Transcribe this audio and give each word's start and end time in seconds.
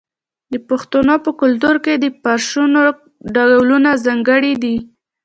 د 0.51 0.53
پښتنو 0.69 1.15
په 1.25 1.31
کلتور 1.41 1.75
کې 1.85 1.93
د 1.99 2.05
فرشونو 2.21 2.81
ډولونه 3.35 3.89
ځانګړي 4.05 4.53
دي. 4.63 4.75